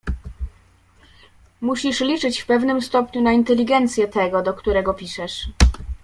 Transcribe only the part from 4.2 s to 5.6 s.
do którego piszesz."